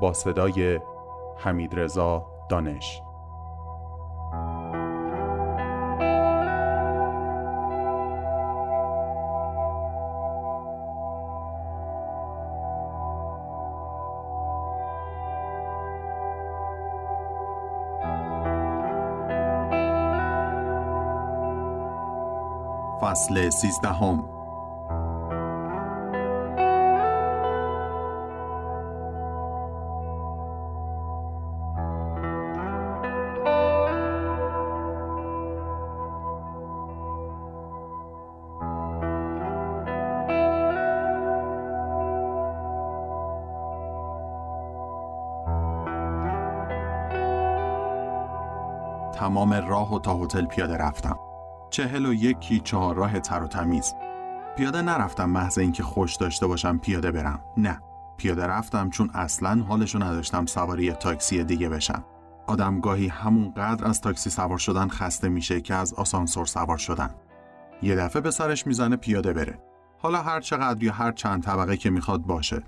[0.00, 0.80] با صدای
[1.36, 3.02] حمید رضا دانش.
[23.00, 24.33] فصل سیزدهم.
[49.84, 51.18] راه و تا هتل پیاده رفتم.
[51.70, 53.94] چهل و یکی چهار راه تر و تمیز.
[54.56, 57.40] پیاده نرفتم محض اینکه خوش داشته باشم پیاده برم.
[57.56, 57.80] نه.
[58.16, 62.04] پیاده رفتم چون اصلا حالشو نداشتم سواری تاکسی دیگه بشم.
[62.46, 67.10] آدم گاهی همون قدر از تاکسی سوار شدن خسته میشه که از آسانسور سوار شدن.
[67.82, 69.58] یه دفعه به سرش می‌زنه پیاده بره.
[69.98, 72.62] حالا هر چقدر یا هر چند طبقه که می‌خواد باشه.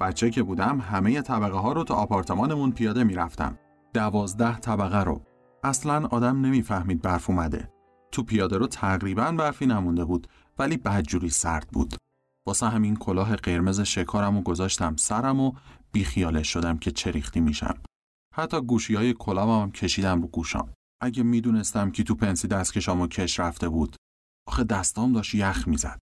[0.00, 3.58] بچه که بودم همه طبقه ها رو تا آپارتمانمون پیاده می‌رفتم.
[3.94, 5.20] دوازده طبقه رو
[5.66, 7.72] اصلا آدم نمی‌فهمید برف اومده.
[8.12, 10.26] تو پیاده رو تقریبا برفی نمونده بود
[10.58, 11.94] ولی بدجوری سرد بود.
[12.46, 15.52] واسه همین کلاه قرمز شکارم و گذاشتم سرم و
[15.92, 17.78] بیخیالش شدم که چریختی میشم.
[18.34, 20.72] حتی گوشی های کلاهم هم کشیدم رو گوشام.
[21.02, 23.96] اگه می‌دونستم که تو پنسی دستکشام و کش رفته بود.
[24.48, 25.98] آخه دستام داشت یخ می‌زد.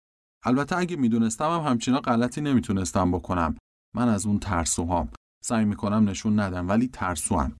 [0.45, 3.57] البته اگه می‌دونستم هم همچینا غلطی نمی‌تونستم بکنم.
[3.97, 5.09] من از اون ترسوهام.
[5.45, 7.57] سعی می‌کنم نشون ندم ولی ترسوام.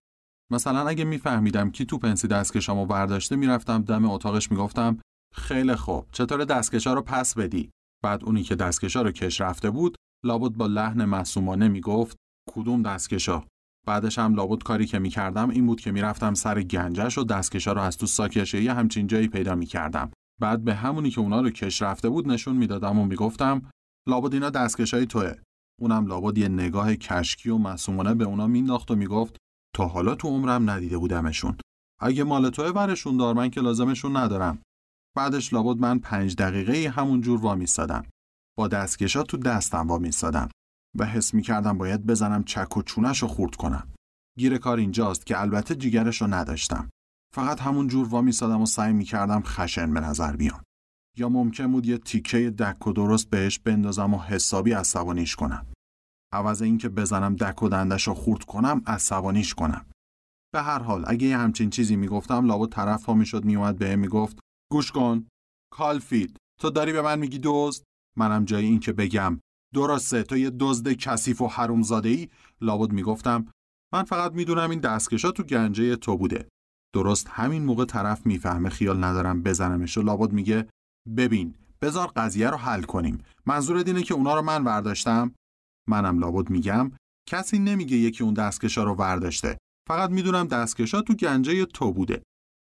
[0.51, 4.97] مثلا اگه میفهمیدم کی تو پنسی دستکشامو برداشته می‌رفتم دم اتاقش می‌گفتم
[5.35, 7.69] خیلی خوب چطور دستکشا رو پس بدی؟
[8.03, 9.95] بعد اونی که دستکشا رو کش رفته بود
[10.25, 12.17] لابد با لحن معصومانه می‌گفت
[12.51, 13.43] کدوم دستکشا؟
[13.87, 17.81] بعدش هم لابد کاری که می‌کردم این بود که می‌رفتم سر گنجش و دستکشا رو
[17.81, 20.11] از تو ساکشه یه همچین جایی پیدا می‌کردم.
[20.41, 23.61] بعد به همونی که اونا رو کش رفته بود نشون می‌دادم و می‌گفتم
[24.07, 25.33] لابد اینا دستکشای توه.
[25.81, 29.37] اونم لابد یه نگاه کشکی و معصومانه به اونا مینداخت و می‌گفت
[29.75, 31.57] تا حالا تو عمرم ندیده بودمشون.
[31.99, 34.61] اگه مال توی ورشون دار من که لازمشون ندارم.
[35.17, 38.05] بعدش لابد من پنج دقیقه همون جور وامیستادم
[38.57, 40.49] با دستکشا تو دستم وامیستادم
[40.97, 43.87] و حس می‌کردم باید بزنم چک و چونش رو خورد کنم.
[44.37, 46.89] گیر کار اینجاست که البته جیگرش رو نداشتم.
[47.33, 50.63] فقط همون جور وامیستادم و سعی می‌کردم خشن به نظر بیام.
[51.17, 55.65] یا ممکن بود یه تیکه دک و درست بهش بندازم و حسابی عصبانیش کنم.
[56.33, 59.85] عوض اینکه بزنم دک و دندش رو خورد کنم عصبانیش کنم.
[60.53, 64.39] به هر حال اگه یه همچین چیزی می‌گفتم لابد طرف ها می‌شد میومد بهم می‌گفت
[64.71, 65.27] گوش کن
[65.73, 67.83] کالفید تو داری به من میگی دزد؟
[68.17, 69.39] منم جای این که بگم
[69.73, 72.29] درسته تو یه دزد کثیف و حرومزاده ای
[72.61, 73.47] لابد می‌گفتم
[73.93, 76.47] من فقط می‌دونم این دستکشا تو گنجه تو بوده.
[76.95, 80.67] درست همین موقع طرف می‌فهمه خیال ندارم بزنمش و لابد میگه
[81.17, 83.23] ببین بذار قضیه رو حل کنیم.
[83.45, 85.31] منظور دینه که اونا رو من برداشتم
[85.89, 86.91] منم لابد میگم
[87.29, 89.57] کسی نمیگه یکی اون دستکشا رو ورداشته.
[89.87, 92.23] فقط می‌دونم دستکشا تو گنجه تو بوده.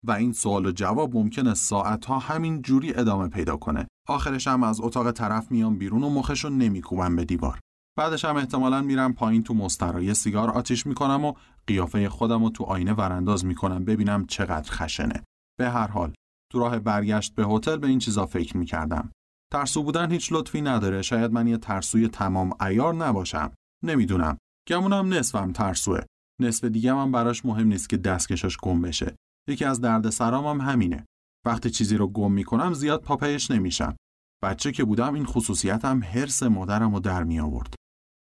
[0.07, 3.87] و این سوال و جواب ممکنه ساعتها همین جوری ادامه پیدا کنه.
[4.07, 7.59] آخرش هم از اتاق طرف میام بیرون و مخشو نمیکوبم به دیوار.
[7.97, 11.33] بعدش هم احتمالا میرم پایین تو مسترای سیگار آتیش می‌کنم و
[11.67, 15.23] قیافه خودم رو تو آینه ورانداز می‌کنم ببینم چقدر خشنه.
[15.59, 16.13] به هر حال
[16.51, 19.11] تو راه برگشت به هتل به این چیزا فکر می‌کردم.
[19.53, 23.51] ترسو بودن هیچ لطفی نداره شاید من یه ترسوی تمام ایار نباشم
[23.83, 24.37] نمی‌دونم
[24.67, 25.99] گمونم نصفم ترسوه
[26.41, 29.15] نصف دیگه من براش مهم نیست که دستکشاش گم بشه
[29.47, 31.05] یکی از درد سرام هم همینه
[31.45, 33.95] وقتی چیزی رو گم می‌کنم زیاد پاپیش نمیشم
[34.43, 37.73] بچه که بودم این خصوصیتم حرس مادرم رو در می آورد.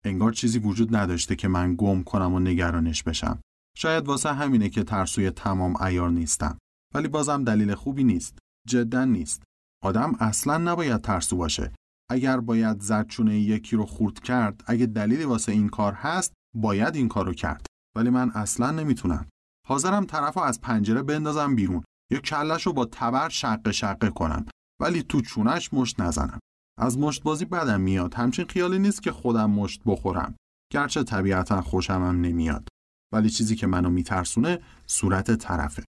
[0.05, 3.41] انگار چیزی وجود نداشته که من گم کنم و نگرانش بشم.
[3.77, 6.57] شاید واسه همینه که ترسوی تمام ایار نیستم.
[6.93, 8.39] ولی بازم دلیل خوبی نیست.
[8.67, 9.43] جدا نیست.
[9.87, 11.73] آدم اصلا نباید ترسو باشه.
[12.11, 17.07] اگر باید زدچونه یکی رو خورد کرد، اگه دلیلی واسه این کار هست، باید این
[17.07, 17.65] کارو کرد.
[17.95, 19.29] ولی من اصلا نمی‌تونم.
[19.67, 21.83] حاضرم طرف از پنجره بندازم بیرون.
[22.11, 24.45] یا کلش رو با تبر شقه شقه کنم.
[24.81, 26.39] ولی تو چونش مشت نزنم.
[26.79, 28.13] از مشت بازی بدم میاد.
[28.13, 30.35] همچین خیالی نیست که خودم مشت بخورم.
[30.73, 32.67] گرچه طبیعتا خوشمم نمیاد.
[33.13, 35.83] ولی چیزی که منو میترسونه صورت طرفه.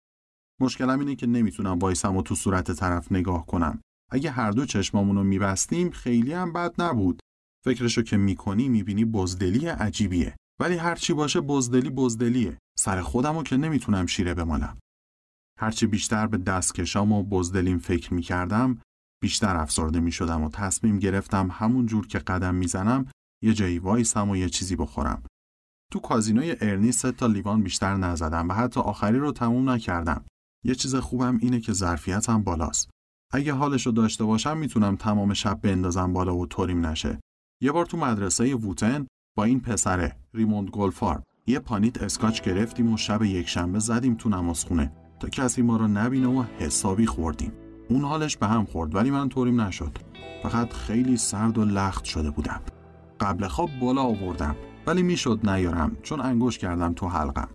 [0.60, 3.80] مشکلم اینه که نمی‌تونم وایسم و تو صورت طرف نگاه کنم.
[4.10, 7.20] اگه هر دو چشمامونو میبستیم خیلی هم بد نبود.
[7.64, 10.36] فکرشو که می‌کنی می‌بینی بزدلی عجیبیه.
[10.60, 12.58] ولی هرچی باشه بزدلی بزدلیه.
[12.78, 14.78] سر خودمو که نمی‌تونم شیره بمالم.
[15.60, 18.78] هرچی بیشتر به دستکشام و بزدلیم فکر می‌کردم
[19.22, 23.06] بیشتر افسرده می‌شدم و تصمیم گرفتم همون جور که قدم می‌زنم
[23.42, 25.22] یه جایی وایسم و یه چیزی بخورم.
[25.92, 30.24] تو کازینوی ارنی سه تا لیوان بیشتر نزدم و حتی آخری رو تموم نکردم.
[30.64, 32.90] یه چیز خوبم اینه که ظرفیتم بالاست.
[33.32, 37.20] اگه حالش رو داشته باشم می‌تونم تمام شب بندازم بالا و طوریم نشه.
[37.62, 42.96] یه بار تو مدرسه ووتن با این پسره ریموند گلفار یه پانیت اسکاچ گرفتیم و
[42.96, 47.52] شب یک شنبه زدیم تو نمازخونه تا کسی ما رو نبینه و حسابی خوردیم.
[47.88, 49.98] اون حالش به هم خورد ولی من طوریم نشد.
[50.42, 52.60] فقط خیلی سرد و لخت شده بودم.
[53.20, 57.48] قبل خواب بالا آوردم ولی می‌شد نیارم چون انگوش کردم تو حلقم.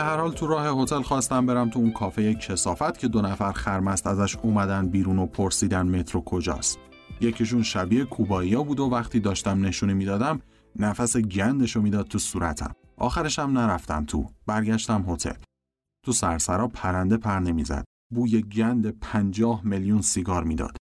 [0.00, 3.52] به هر حال تو راه هتل خواستم برم تو اون کافه کسافت که دو نفر
[3.52, 6.78] خرمست ازش اومدن بیرون و پرسیدن مترو کجاست.
[7.20, 10.40] یکیشون شبیه کوباییا بود و وقتی داشتم نشونه می‌دادم
[10.76, 12.74] نفس گندشو می‌داد تو صورتم.
[12.96, 14.30] آخرشم نرفتم تو.
[14.46, 15.34] برگشتم هتل.
[16.04, 20.76] تو سرسرا پرنده پر نمی‌زد بوی گند پنجاه میلیون سیگار می‌داد.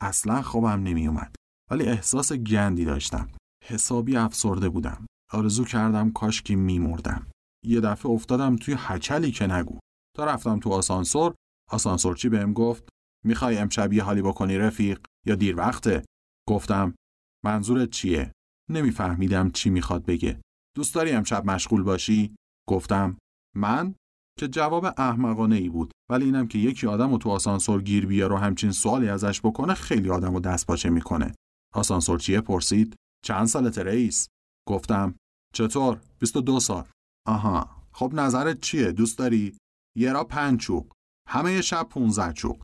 [0.00, 1.34] اصلا خوابم نمیومد
[1.70, 3.28] ولی احساس گندی داشتم.
[3.64, 5.06] حسابی افسرده بودم.
[5.32, 7.26] آرزو کردم کاشکی میمردم.
[7.64, 9.78] یه دفعه افتادم توی هچلی که نگو.
[10.16, 11.34] تا رفتم تو آسانسور
[11.70, 12.88] آسانسورچی بهم گفت
[13.24, 16.04] می‌خوای امشب یه حالی بکنی رفیق یا دیر وقته؟
[16.48, 16.94] گفتم
[17.44, 18.32] منظورت چیه؟
[18.70, 20.40] نمیفهمیدم چی می‌خواد بگه.
[20.76, 22.34] دوست داری امشب مشغول باشی؟
[22.68, 23.18] گفتم
[23.56, 23.94] من؟
[24.38, 28.32] که جواب احمقانه ای بود ولی اینم که یکی آدم و تو آسانسور گیر بیار
[28.32, 31.34] و همچین سوالی ازش بکنه خیلی آدم و دست پاچه می‌کنه.
[31.74, 34.28] آسانسورچیه پرسید چند سالت رئیس؟
[34.68, 35.14] گفتم
[35.54, 36.88] چطور؟ 22 سال.
[37.26, 37.86] آها.
[37.92, 39.58] خب نظرت چیه؟ دوست داری؟
[39.96, 40.92] یه را پنج چوق
[41.28, 42.62] همه شب 15 چوق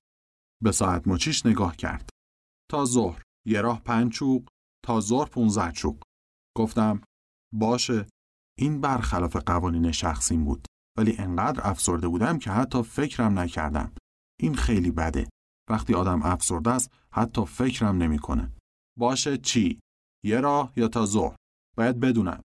[0.63, 2.11] به ساعت مچیش نگاه کرد.
[2.71, 3.23] تا ظهر.
[3.47, 4.49] یه راه پنج چوق
[4.85, 6.03] تا ظهر 15 چوق
[6.57, 7.03] گفتم
[7.55, 8.07] باشه.
[8.59, 10.67] این برخلاف قوانین شخصیم بود.
[10.99, 13.93] ولی انقدر افسرده بودم که حتی فکرم نکردم.
[14.41, 15.29] این خیلی بده.
[15.71, 18.53] وقتی آدم افسرده است حتی فکرم نمی‌کنه.
[18.99, 19.81] باشه چی؟
[20.25, 21.37] یه راه یا تا ظهر؟
[21.77, 22.43] باید بدونم.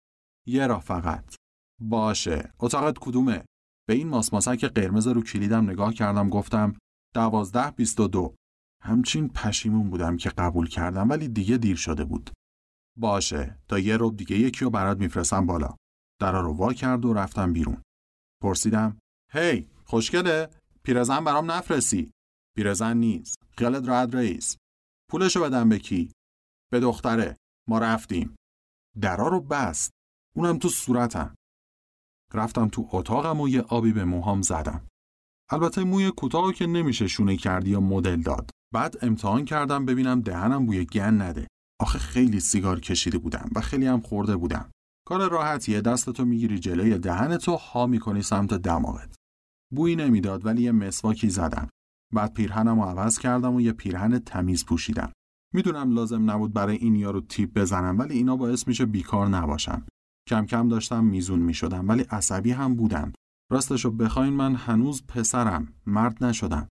[0.48, 1.34] یه راه فقط.
[1.80, 2.52] باشه.
[2.58, 3.44] اتاقت کدومه؟
[3.88, 6.74] به این ماسماسک قرمز رو کلیدم نگاه کردم گفتم
[7.14, 8.34] دوازده بیست و دو.
[8.82, 12.30] همچین پشیمون بودم که قبول کردم ولی دیگه دیر شده بود.
[12.98, 15.76] باشه تا یه روب دیگه یکی رو برات میفرستم بالا.
[16.20, 17.82] درا رو وا کرد و رفتم بیرون.
[18.42, 18.98] پرسیدم
[19.32, 20.50] هی خوشگله؟
[20.82, 22.10] پیرزن برام نفرستی
[22.56, 23.36] پیرزن نیست.
[23.58, 24.56] خیالت راحت رئیس.
[25.10, 26.12] پولشو بدم به کی؟
[26.72, 27.36] به دختره.
[27.68, 28.36] ما رفتیم.
[29.00, 29.90] درا رو بست.
[30.36, 31.34] اونم تو صورتم.
[32.34, 34.86] رفتم تو اتاقم و یه آبی به موهام زدم.
[35.50, 38.50] البته موی کوتاه که نمیشه شونه کردی یا مدل داد.
[38.74, 41.46] بعد امتحان کردم ببینم دهنم بوی گن نده.
[41.80, 44.70] آخه خیلی سیگار کشیده بودم و خیلی هم خورده بودم.
[45.06, 49.14] کار راحتیه دستتو می‌گیری جلوی دهنتو ها می‌کنی سمت دماغت.
[49.74, 51.68] بویی نمی‌داد ولی یه مسواکی زدم.
[52.14, 55.12] بعد پیرهنم عوض کردم و یه پیرهن تمیز پوشیدم.
[55.54, 59.86] می‌دونم لازم نبود برای این یارو تیپ بزنم ولی اینا باعث میشه بیکار نباشم.
[60.28, 63.12] کم کم داشتم میزون می‌شدم ولی عصبی هم بودم
[63.52, 66.68] راستشو بخواین من هنوز پسرم مرد نشدم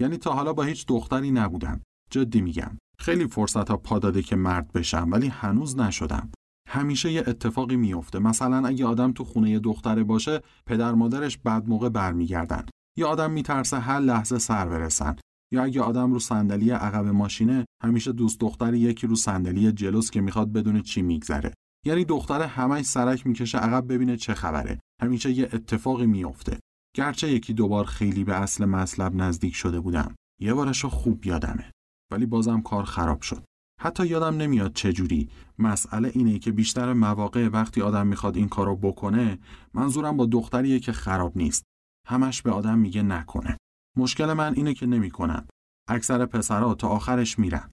[0.00, 4.36] یعنی تا حالا با هیچ دختری نبودم جدی میگم خیلی فرصت ها پا داده که
[4.36, 6.30] مرد بشم ولی هنوز نشدم.
[6.68, 8.18] همیشه یه اتفاقی میفته.
[8.18, 12.66] مثلا اگه آدم تو خونه دختره باشه، پدر مادرش بعد موقع برمیگردن.
[12.98, 15.16] یا آدم میترسه هر لحظه سر برسن.
[15.52, 20.20] یا اگه آدم رو صندلی عقب ماشینه، همیشه دوست دختر یکی رو صندلی جلوس که
[20.20, 21.54] می‌خواد بدون چی میگذره.
[21.86, 24.80] یعنی دختر همش سرک می‌کشه عقب ببینه چه خبره.
[25.02, 26.58] همیشه یه اتفاقی میفته.
[26.96, 30.14] گرچه یکی دوبار خیلی به اصل مطلب نزدیک شده بودم.
[30.40, 31.70] یه بارشو خوب یادمه.
[32.12, 33.44] ولی بازم کار خراب شد.
[33.80, 35.28] حتی یادم نمیاد چه جوری.
[35.58, 39.38] مسئله اینه که بیشتر مواقع وقتی آدم می‌خواد این کارو بکنه،
[39.74, 41.62] منظورم با دختریه که خراب نیست.
[42.06, 43.56] همش به آدم میگه نکنه.
[43.96, 45.46] مشکل من اینه که نمی‌کنم.
[45.88, 47.70] اکثر پسرها تا آخرش میرن.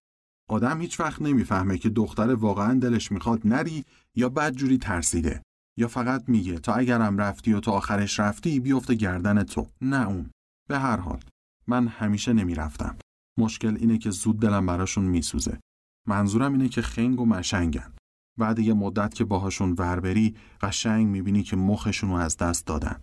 [0.49, 3.85] آدم هیچ وقت نمی‌فهمه که دختر واقعا دلش می‌خواد نری
[4.15, 5.41] یا بد جوری ترسیده.
[5.77, 9.67] یا فقط میگه تا اگرم رفتی و تا آخرش رفتی بیفته گردن تو.
[9.81, 10.29] نه اون.
[10.69, 11.19] به هر حال
[11.67, 12.97] من همیشه نمی‌رفتم.
[13.39, 15.59] مشکل اینه که زود دلم براشون میسوزه.
[16.07, 17.91] منظورم اینه که خنگ و مشنگن.
[18.39, 23.01] بعد یه مدت که باهاشون وربری قشنگ می‌بینی که مخشون رو از دست دادن.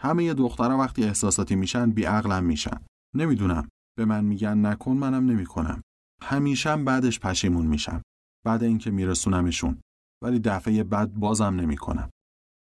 [0.00, 2.80] همه یه دخترها وقتی احساساتی میشن بیعقلم میشن.
[3.16, 3.68] نمی‌دونم.
[3.98, 5.82] به من میگن نکن منم نمی‌کنم.
[6.24, 8.02] همیشه بعدش پشیمون میشم.
[8.46, 9.80] بعد اینکه میرسونمشون.
[10.24, 12.10] ولی دفعه بعد بازم نمی‌کنم.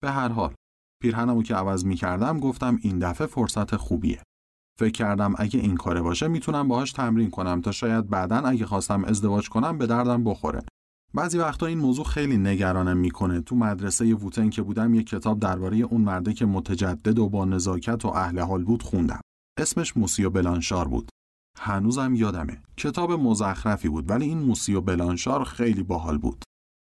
[0.03, 0.53] به هر حال
[1.01, 4.23] پیرهنمو که عوض می‌کردم گفتم این دفعه فرصت خوبیه.
[4.79, 9.05] فکر کردم اگه این کاره باشه می‌تونم باهاش تمرین کنم تا شاید بعدا اگه خواستم
[9.05, 10.61] ازدواج کنم به دردم بخوره.
[11.13, 13.41] بعضی وقتا این موضوع خیلی نگرانم می‌کنه.
[13.41, 18.05] تو مدرسه ووتن که بودم یه کتاب درباره اون مرده که متجدد و با نزاکت
[18.05, 19.21] و اهل حال بود خوندم.
[19.59, 21.09] اسمش موسیو بلانشار بود.
[21.59, 22.61] هنوزم یادمه.
[22.77, 26.43] کتاب مزخرفی بود ولی این موسیو بلانشار خیلی باحال بود.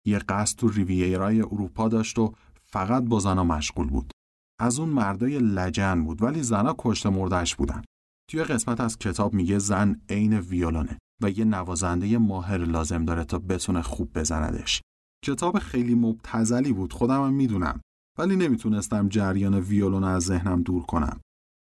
[0.06, 2.34] یه قصد تو ریویرای اروپا داشت و
[2.66, 4.12] فقط با زنا مشغول بود.
[4.60, 7.82] از اون مردای لجن بود ولی زنا کشت مردش بودن.
[8.30, 13.38] توی قسمت از کتاب میگه زن عین ویولونه و یه نوازنده ماهر لازم داره تا
[13.38, 14.80] بتونه خوب بزندش.
[15.24, 17.80] کتاب خیلی مبتزلی بود خودم هم می‌دونم
[18.18, 21.20] ولی نمی‌تونستم جریان ویولون از ذهنم دور کنم.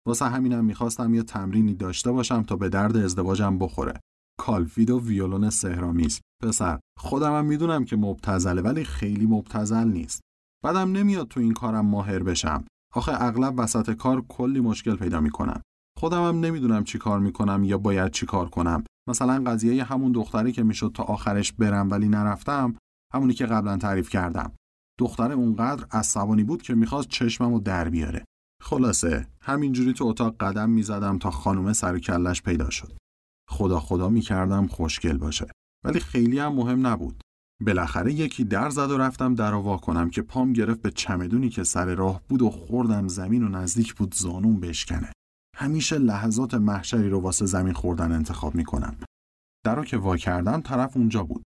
[0.10, 4.00] واسه همینم می‌خواستم یه تمرینی داشته باشم تا به درد ازدواجم بخوره.
[4.40, 6.20] کالفید و ویولون سهرامیز.
[6.44, 10.22] پسر خودم هم می‌دونم که مبتزله ولی خیلی مبتزل نیست.
[10.64, 12.64] بعدم نمیاد تو این کارم ماهر بشم.
[12.96, 15.62] آخه اغلب وسط کار کلی مشکل پیدا می‌کنم.
[15.98, 18.84] خودم هم نمی‌دونم چی کار می‌کنم یا باید چی کار کنم.
[19.10, 22.76] مثلا قضیه همون دختری که می‌شد تا آخرش برم ولی نرفتم
[23.14, 24.52] همونی که قبلا تعریف کردم.
[25.00, 28.26] دختر اونقدر عصبانی بود که می‌خواست چشممو در بیاره.
[28.62, 32.98] خلاصه همینجوری تو اتاق قدم می‌زدم تا خانومه سر کلش پیدا شد.
[33.50, 35.48] خدا خدا می‌کردم خوشگل باشه.
[35.86, 37.22] ولی خیلی هم مهم نبود.
[37.66, 41.64] بالاخره یکی در زد و رفتم در وا کنم که پام گرفت به چمدونی که
[41.64, 45.12] سر راه بود و خوردم زمین و نزدیک بود زانون بشکنه.
[45.56, 48.96] همیشه لحظات محشری رو واسه زمین خوردن انتخاب می‌کنم.
[49.66, 51.44] در رو که وا کردم طرف اونجا بود.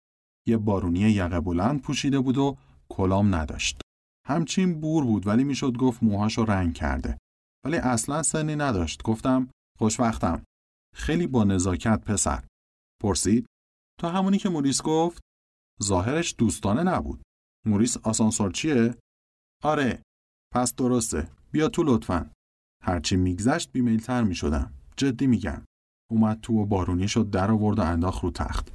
[0.47, 2.57] یه بارونی یقه بلند پوشیده بود و
[2.89, 3.81] کلام نداشت.
[4.27, 7.17] همچین بور بود ولی می‌شد گفت موهاشو رنگ کرده.
[7.65, 9.03] ولی اصلا سنی نداشت.
[9.03, 10.43] گفتم خوشوقتم.
[10.95, 12.43] خیلی با نزاکت پسر.
[13.03, 13.45] پرسید
[13.99, 15.21] تو همونی که موریس گفت
[15.83, 17.21] ظاهرش دوستانه نبود.
[17.65, 18.95] موریس آسانسور چیه؟
[19.63, 20.01] آره.
[20.53, 21.31] پس درسته.
[21.51, 22.31] بیا تو لطفا.
[22.83, 24.73] هرچی میگذشت بیمیلتر می‌شدم.
[24.97, 25.65] جدی میگم.
[26.11, 28.73] اومد تو و بارونی شد در آورد و انداخت رو تخت.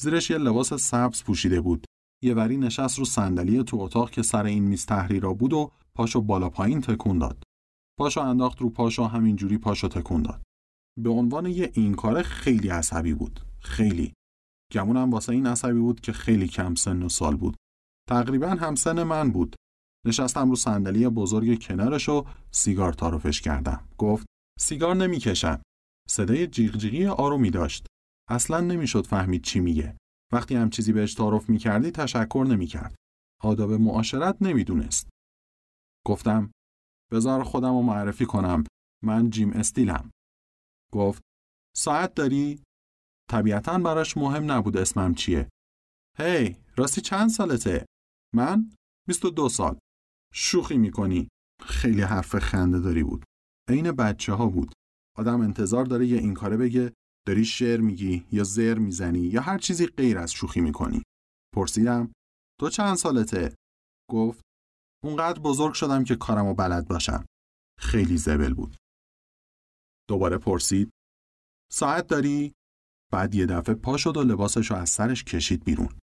[0.00, 1.84] زیرش یه لباس سبز پوشیده بود.
[2.24, 6.20] یه وری نشست رو صندلی تو اتاق که سر این میز تحریرا بود و پاشو
[6.20, 7.42] بالا پایین تکون داد.
[7.98, 10.42] پاشو انداخت رو پاشو همینجوری پاشو تکون داد.
[11.00, 13.40] به عنوان یه این کار خیلی عصبی بود.
[13.60, 14.12] خیلی.
[14.72, 17.56] گمونم واسه این عصبی بود که خیلی کم سن و سال بود.
[18.08, 19.56] تقریبا همسن من بود.
[20.06, 23.88] نشستم رو صندلی بزرگ کنارش و سیگار تعارفش کردم.
[23.98, 24.26] گفت
[24.60, 25.62] سیگار نمی‌کشم.
[26.08, 27.86] صدای جیغ جیغی آرومی داشت.
[28.30, 29.96] اصلا نمی‌شد فهمید چی میگه.
[30.32, 32.94] وقتی هم چیزی بهش تعارف می‌کردی تشکر نمی‌کرد.
[33.42, 35.08] آداب معاشرت نمی‌دونست.
[36.06, 36.50] گفتم
[37.12, 38.64] بذار خودم رو معرفی کنم.
[39.04, 40.10] من جیم استیلم.
[40.92, 41.22] گفت
[41.76, 42.62] ساعت داری؟
[43.30, 45.48] طبیعتا براش مهم نبود اسمم چیه.
[46.18, 47.86] هی راستی چند سالته؟
[48.34, 48.70] من؟
[49.08, 49.78] 22 سال.
[50.34, 51.28] شوخی می‌کنی.
[51.62, 53.24] خیلی حرف خنده داری بود.
[53.68, 54.72] عین بچه ها بود.
[55.16, 56.92] آدم انتظار داره یه این کاره بگه
[57.26, 61.02] داری شعر میگی یا زر می‌زنی یا هر چیزی غیر از شوخی می‌کنی.
[61.54, 62.12] پرسیدم
[62.60, 63.54] تو چند سالته؟
[64.10, 64.40] گفت
[65.04, 67.24] اونقدر بزرگ شدم که کارمو بلد باشم.
[67.80, 68.76] خیلی زبل بود.
[70.08, 70.90] دوباره پرسید
[71.72, 72.52] ساعت داری؟
[73.12, 75.98] بعد یه دفعه پا شد و لباسش رو از سرش کشید بیرون.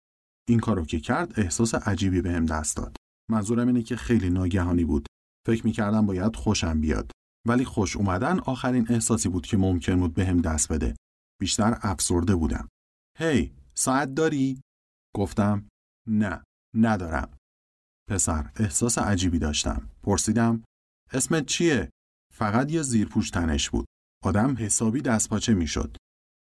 [0.49, 2.95] این کارو که کرد احساس عجیبی بهم به دست داد.
[3.31, 5.05] منظورم اینه که خیلی ناگهانی بود.
[5.47, 7.11] فکر می‌کردم باید خوشم بیاد.
[7.47, 10.95] ولی خوش اومدن آخرین احساسی بود که ممکن بود بهم به دست بده.
[11.41, 12.67] بیشتر افسرده بودم.
[13.17, 14.61] هی، hey, ساعت داری؟
[15.15, 15.67] گفتم
[16.07, 16.43] نه
[16.77, 17.37] ندارم.
[18.09, 19.89] پسر احساس عجیبی داشتم.
[20.03, 20.63] پرسیدم
[21.13, 21.89] اسمت چیه؟
[22.33, 23.85] فقط یه زیرپوش تنش بود.
[24.23, 25.97] آدم حسابی دستپاچه می‌شد.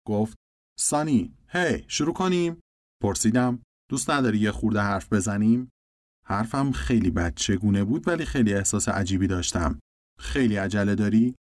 [0.07, 0.37] گفت
[0.79, 2.59] سانی هی شروع کنیم.
[3.03, 5.69] پرسیدم دوست نداری یه خورده حرف بزنیم؟
[6.25, 9.79] حرفم خیلی بچگونه بود ولی خیلی احساس عجیبی داشتم.
[10.19, 11.35] خیلی عجله داری؟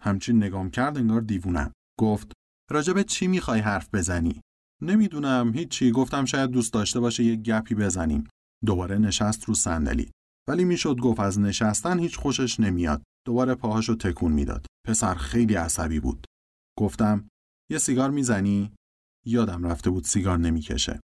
[0.00, 1.72] همچین نگام کرد انگار دیوونم.
[1.98, 2.32] گفت
[2.70, 4.40] راجب چی می‌خوای حرف بزنی؟
[4.82, 5.90] نمی‌دونم هیچی.
[5.90, 8.24] گفتم شاید دوست داشته باشه یه گپی بزنیم.
[8.64, 10.10] دوباره نشست رو صندلی.
[10.48, 13.02] ولی می‌شد گفت از نشستن هیچ خوشش نمیاد.
[13.26, 14.66] دوباره پاهاشو تکون می‌داد.
[14.86, 16.26] پسر خیلی عصبی بود.
[16.78, 17.28] گفتم
[17.70, 18.72] یه سیگار می‌زنی؟
[19.26, 21.00] یادم رفته بود سیگار نمی‌کشه.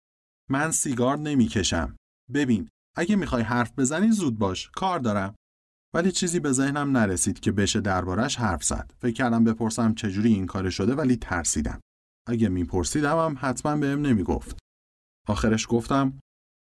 [0.50, 1.96] من سیگار نمی‌کشم.
[2.34, 4.70] ببین اگه می‌خوای حرف بزنی زود باش.
[4.70, 5.34] کار دارم.
[5.94, 8.94] ولی چیزی به ذهنم نرسید که بشه دربارش حرف زد.
[8.98, 11.80] فکر کردم بپرسم چجوری این کار شده ولی ترسیدم.
[12.28, 14.58] اگه میپرسیدم هم حتما بهم نمی‌گفت.
[15.28, 16.20] آخرش گفتم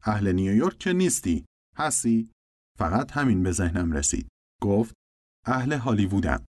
[0.05, 1.45] اهل نیویورک که نیستی.
[1.77, 2.31] هستی؟
[2.79, 4.27] فقط همین به ذهنم رسید.
[4.61, 4.93] گفت
[5.45, 6.45] اهل هالیوودم.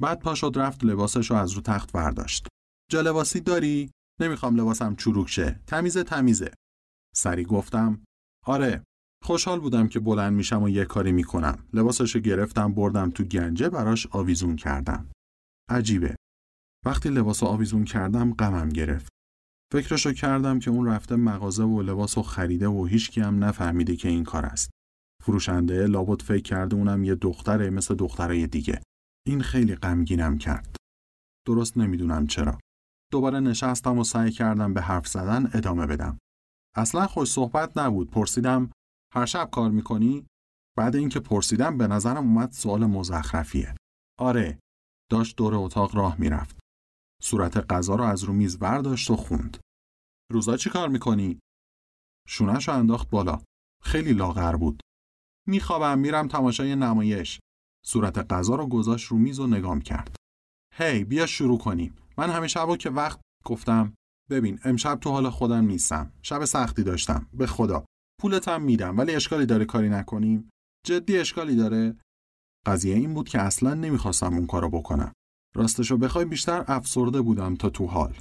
[0.00, 2.46] بعد پاشد رفت لباسش رو از رو تخت برداشت
[2.90, 5.60] جا لباسی داری؟ نمی‌خوام لباسم چروک شه.
[5.66, 6.54] تمیزه تمیزه.
[7.14, 8.04] سری گفتم
[8.46, 8.84] آره.
[9.22, 11.58] خوشحال بودم که بلند میشم و یه کاری می‌کنم.
[11.72, 15.08] لباسشو گرفتم بردم تو گنجه براش آویزون کردم.
[15.70, 16.16] عجیبه.
[16.86, 19.12] وقتی لباس آویزون کردم غمم گرفت.
[19.72, 24.24] فکرشو کردم که اون رفته مغازه و لباس خریده و هیچکی هم نفهمیده که این
[24.24, 24.70] کار است.
[25.24, 28.82] فروشنده لابد فکر کرده اونم یه دختره مثل دخترای دیگه.
[29.26, 30.76] این خیلی غمگینم کرد.
[31.46, 32.58] درست نمی‌دونم چرا.
[33.12, 36.18] دوباره نشستم و سعی کردم به حرف زدن ادامه بدم.
[36.76, 38.10] اصلا خوش صحبت نبود.
[38.10, 38.70] پرسیدم
[39.14, 40.26] هر شب کار می‌کنی؟
[40.78, 43.74] بعد اینکه پرسیدم به نظرم اومد سوال مزخرفیه.
[44.18, 44.58] آره،
[45.10, 46.58] داشت دور اتاق راه می‌رفت.
[47.22, 49.56] صورت غذا رو از رو میز برداشت و خوند.
[50.32, 51.40] روزا چی کار می‌کنی؟
[52.28, 53.42] شونش رو انداخت بالا.
[53.82, 54.80] خیلی لاغر بود.
[55.48, 57.40] میخوابم میرم تماشای نمایش.
[57.86, 60.16] صورت غذا رو گذاشت رو میز و نگام کرد.
[60.74, 61.94] هی بیا شروع کنیم.
[62.18, 63.94] من همه شبا که وقت گفتم
[64.30, 66.12] ببین امشب تو حال خودم نیستم.
[66.22, 67.28] شب سختی داشتم.
[67.32, 67.84] به خدا.
[68.22, 70.50] پولت هم میدم ولی اشکالی داره کاری نکنیم.
[70.86, 71.96] جدی اشکالی داره؟
[72.66, 75.12] قضیه این بود که اصلا نمی‌خواستم اون کارو بکنم.
[75.54, 78.16] راستشو بخوای بیشتر افسرده بودم تا تو حال.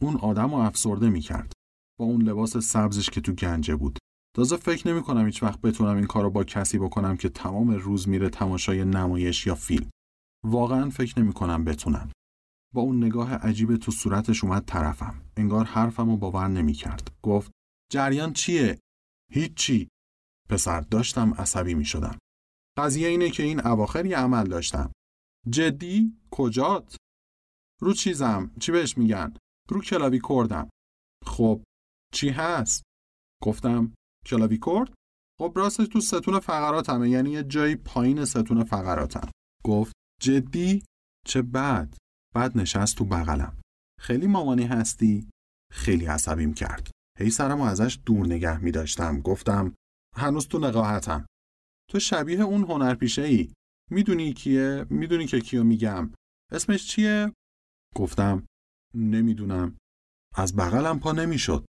[0.00, 1.52] اون آدم رو افسرده می‌کرد.
[1.98, 3.98] با اون لباس سبزش که تو گنجه بود.
[4.36, 8.08] تازه فکر نمی کنم هیچ وقت بتونم این کارو با کسی بکنم که تمام روز
[8.08, 9.90] میره تماشای نمایش یا فیلم.
[10.44, 12.10] واقعا فکر نمی کنم بتونم.
[12.74, 15.22] با اون نگاه عجیب تو صورتش اومد طرفم.
[15.36, 17.50] انگار حرفمو باور نمی کرد گفت
[17.92, 18.78] جریان چیه؟
[19.32, 19.88] هیچی
[20.48, 22.18] پسر داشتم عصبی می شدم
[22.78, 24.92] قضیه اینه که این اواخر یه عمل داشتم
[25.50, 26.96] جدی؟ کجات؟
[27.80, 29.34] رو چیزم چی بهش میگن؟
[29.68, 30.70] رو کلاوی کردم
[31.26, 31.62] خب
[32.12, 32.82] چی هست؟
[33.42, 33.94] گفتم
[34.26, 34.94] کلاوی کرد؟
[35.40, 39.30] خب راستش تو ستون فقراتمه یعنی یه جایی پایین ستون فقراتم
[39.64, 40.82] گفت جدی؟
[41.26, 41.96] چه بد
[42.34, 43.60] بعد نشست تو بغلم
[44.00, 45.30] خیلی مامانی هستی؟
[45.72, 49.20] خیلی عصبیم کرد هی سرم ازش دور نگه می داشتم.
[49.20, 49.74] گفتم
[50.16, 51.26] هنوز تو نقاهتم.
[51.90, 53.52] تو شبیه اون هنرپیشه ای.
[53.90, 56.10] می‌دونی کیه؟ می‌دونی که کیو میگم.
[56.52, 57.32] اسمش چیه؟
[57.94, 58.46] گفتم
[58.94, 59.76] نمی‌دونم.
[60.34, 61.64] از بغلم پا نمی‌شد.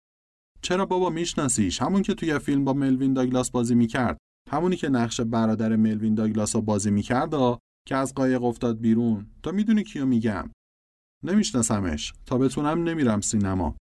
[0.62, 4.18] چرا بابا میشناسیش؟ همون که توی فیلم با ملوین داگلاس بازی می‌کرد.
[4.52, 7.34] همونی که نقش برادر ملوین داگلاس رو بازی می‌کرد
[7.88, 9.32] که از قایق افتاد بیرون.
[9.44, 10.52] تو می‌دونی کیو میگم.
[11.24, 12.14] نمیشناسمش.
[12.26, 13.76] تا بتونم نمیرم سینما.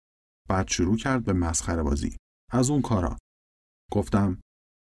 [0.50, 2.18] بعد شروع کرد به مسخره بازی.
[2.52, 3.18] از اون کارا.
[3.92, 4.40] گفتم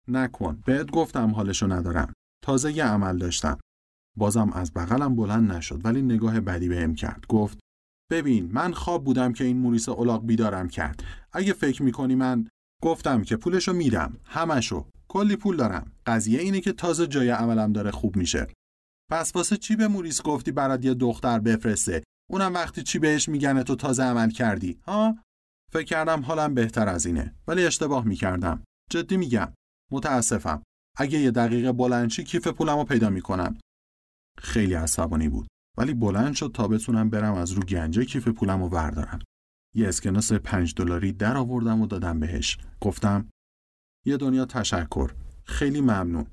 [0.08, 0.62] نکن.
[0.66, 2.12] بهت گفتم حالشو ندارم.
[2.44, 3.58] تازه یه عمل داشتم.
[4.16, 7.26] بازم از بغلم بلند نشد ولی نگاه بدی بهم کرد.
[7.28, 7.58] گفت
[8.10, 11.04] ببین من خواب بودم که این موریس اولاق بیدارم کرد.
[11.32, 12.48] اگه فکر می‌کنی من
[12.82, 14.16] گفتم که پولشو میدم.
[14.24, 14.86] همشو.
[15.08, 15.92] کلی پول دارم.
[16.06, 18.46] قضیه اینه که تازه جای عملم داره خوب میشه.
[19.10, 23.62] پس واسه چی به موریس گفتی برات یه دختر بفرسته؟ اونم وقتی چی بهش میگن
[23.62, 25.18] تو تازه عمل کردی ها؟
[25.72, 28.64] فکر کردم حالم بهتر از اینه ولی اشتباه می‌کردم.
[28.90, 29.52] جدی میگم.
[29.92, 30.62] متاسفم.
[30.96, 33.58] اگه یه دقیقه بلندشی کیف پولم رو پیدا می‌کنم.
[34.38, 35.48] خیلی عصبانی بود.
[35.78, 39.18] ولی بلند شد تا بتونم برم از رو گنجه کیف پولم رو بردارم
[39.74, 42.58] یه اسکناس پنج دلاری در آوردم و دادم بهش.
[42.80, 43.30] گفتم
[44.06, 45.12] یه دنیا تشکر.
[45.44, 46.26] خیلی ممنون.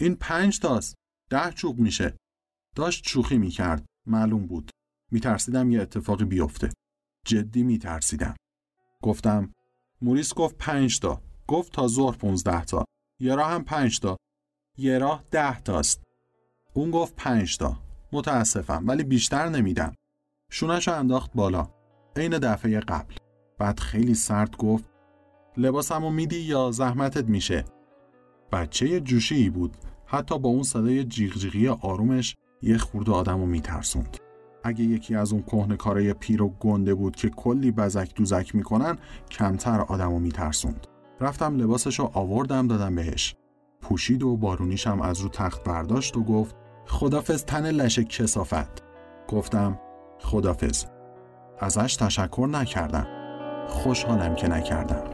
[0.00, 0.94] این پنج تاست.
[1.30, 2.16] ده چوب میشه.
[2.76, 3.84] داشت شوخی می‌کرد.
[4.06, 4.70] معلوم بود.
[5.12, 6.72] میترسیدم یه اتفاقی بیفته.
[7.26, 8.36] جدی میترسیدم.
[9.04, 9.52] گفتم.
[10.02, 11.20] موریس گفت پنج تا.
[11.46, 12.84] گفت تا ظهر پونزده تا.
[13.20, 14.16] یه راه هم پنج تا.
[14.78, 16.02] یه راه ده تاست.
[16.74, 17.76] اون گفت پنج تا.
[18.12, 19.94] متاسفم ولی بیشتر نمیدم.
[20.50, 21.68] شونش انداخت بالا.
[22.16, 23.14] عین دفعه قبل.
[23.58, 24.84] بعد خیلی سرد گفت
[25.56, 27.64] لباسمو میدی یا زحمتت میشه؟
[28.52, 29.76] بچه جوشی بود.
[30.06, 34.16] حتی با اون صدای جیغ آرومش یه خورده آدمو میترسوند.
[34.64, 38.98] اگه یکی از اون کهنه پیر و گنده بود که کلی بزک دوزک می‌کنن
[39.30, 40.86] کمتر آدمو میترسوند.
[41.20, 43.34] رفتم لباسشو آوردم دادم بهش.
[43.80, 48.82] پوشید و بارونیشم از رو تخت برداشت و گفت خدافز تن لشه کسافت.
[49.28, 49.78] گفتم
[50.18, 50.84] خدافز
[51.60, 53.06] ازش تشکر نکردم.
[53.68, 55.13] خوشحالم که نکردم.